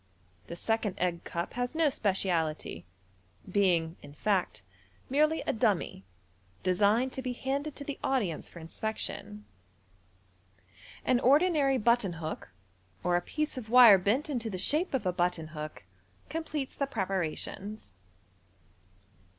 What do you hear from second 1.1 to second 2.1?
cup has no